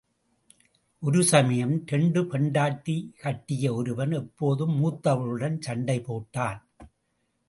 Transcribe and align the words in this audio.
ஒரு 1.03 1.23
சமயம், 1.23 1.83
இரண்டு 1.87 2.21
பெண்டாட்டி 2.27 2.95
கட்டிய 3.19 3.73
ஒருவன் 3.73 4.11
எப்போதும் 4.11 4.73
மூத்தவளுடன் 4.81 5.59
சண்டை 5.59 5.99
போட்டான். 5.99 6.59